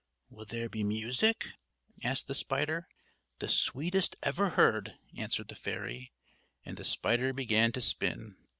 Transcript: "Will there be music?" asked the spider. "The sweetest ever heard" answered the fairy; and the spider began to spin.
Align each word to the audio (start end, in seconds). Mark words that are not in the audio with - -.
"Will 0.31 0.45
there 0.45 0.67
be 0.67 0.83
music?" 0.83 1.49
asked 2.03 2.27
the 2.27 2.33
spider. 2.33 2.87
"The 3.37 3.47
sweetest 3.47 4.15
ever 4.23 4.49
heard" 4.57 4.95
answered 5.15 5.49
the 5.49 5.55
fairy; 5.55 6.11
and 6.65 6.75
the 6.75 6.83
spider 6.83 7.33
began 7.33 7.71
to 7.73 7.81
spin. 7.81 8.35